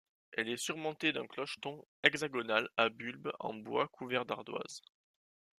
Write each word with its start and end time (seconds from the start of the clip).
Elle 0.31 0.49
est 0.49 0.57
surmontée 0.57 1.11
d'un 1.13 1.27
clocheton 1.27 1.85
hexagonal 2.01 2.67
à 2.75 2.89
bulbe 2.89 3.31
en 3.39 3.53
bois 3.53 3.87
couvert 3.87 4.25
d'ardoises. 4.25 4.81